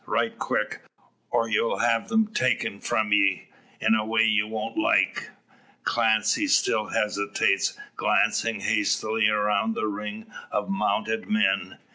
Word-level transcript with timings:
Right 0.07 0.35
quick, 0.39 0.81
or 1.29 1.47
you'll 1.47 1.77
have 1.77 2.07
them 2.09 2.33
taken 2.33 2.79
from 2.79 3.13
ye, 3.13 3.49
in 3.79 3.93
a 3.93 4.03
way 4.03 4.23
you 4.23 4.47
won't 4.47 4.75
like." 4.75 5.29
Clancy 5.83 6.47
still 6.47 6.87
hesitates, 6.87 7.77
glancing 7.97 8.61
hastily 8.61 9.29
around 9.29 9.75
the 9.75 9.85
ring 9.85 10.25
of 10.51 10.69
mounted 10.71 11.29
men. 11.29 11.77